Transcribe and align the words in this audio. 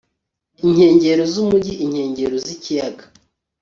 inkengero 0.65 1.23
z'umugi, 1.33 1.71
inkengero 1.85 2.35
z'ikiyaga 2.45 3.03